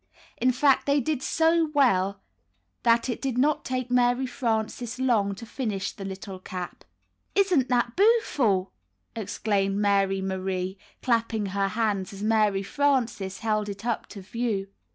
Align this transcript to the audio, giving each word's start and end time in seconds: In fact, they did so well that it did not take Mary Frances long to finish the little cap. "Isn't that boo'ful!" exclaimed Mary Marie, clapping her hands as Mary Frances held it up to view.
In 0.37 0.51
fact, 0.51 0.87
they 0.87 0.99
did 0.99 1.21
so 1.21 1.69
well 1.75 2.21
that 2.81 3.07
it 3.07 3.21
did 3.21 3.37
not 3.37 3.63
take 3.63 3.91
Mary 3.91 4.25
Frances 4.25 4.97
long 4.97 5.35
to 5.35 5.45
finish 5.45 5.91
the 5.91 6.03
little 6.03 6.39
cap. 6.39 6.83
"Isn't 7.35 7.69
that 7.69 7.95
boo'ful!" 7.95 8.71
exclaimed 9.15 9.75
Mary 9.77 10.19
Marie, 10.19 10.79
clapping 11.03 11.45
her 11.53 11.67
hands 11.67 12.13
as 12.13 12.23
Mary 12.23 12.63
Frances 12.63 13.41
held 13.41 13.69
it 13.69 13.85
up 13.85 14.07
to 14.07 14.21
view. 14.23 14.69